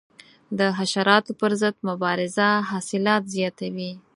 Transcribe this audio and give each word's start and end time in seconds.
د 0.57 0.59
حشراتو 0.79 1.31
پر 1.39 1.51
ضد 1.61 1.75
مبارزه 1.89 2.47
حاصلات 2.69 3.23
زیاتوي. 3.35 3.91